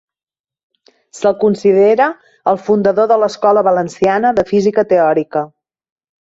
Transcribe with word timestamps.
Se'l 1.17 1.35
considera 1.43 2.07
el 2.53 2.57
fundador 2.69 3.09
de 3.13 3.19
l'escola 3.25 3.65
valenciana 3.69 4.33
de 4.41 4.47
Física 4.55 4.87
Teòrica. 4.95 5.45